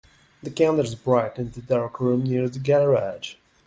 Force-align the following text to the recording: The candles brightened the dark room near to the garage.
The 0.41 0.49
candles 0.49 0.95
brightened 0.95 1.53
the 1.53 1.61
dark 1.61 1.99
room 1.99 2.23
near 2.23 2.41
to 2.41 2.49
the 2.49 2.57
garage. 2.57 3.35